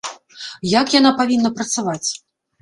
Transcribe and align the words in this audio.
Як 0.79 0.93
яна 0.99 1.11
павінна 1.19 1.53
працаваць? 1.61 2.09